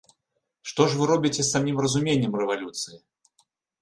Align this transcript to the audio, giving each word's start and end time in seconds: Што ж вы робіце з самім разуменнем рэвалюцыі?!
Што 0.69 0.87
ж 0.93 0.97
вы 1.01 1.09
робіце 1.11 1.39
з 1.43 1.47
самім 1.53 1.77
разуменнем 1.85 2.33
рэвалюцыі?! 2.43 2.97